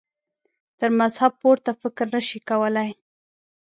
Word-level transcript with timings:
تر 0.79 0.89
مذهب 0.99 1.31
پورته 1.41 1.71
فکر 1.81 2.05
نه 2.15 2.21
شي 2.27 2.39
کولای. 2.49 2.91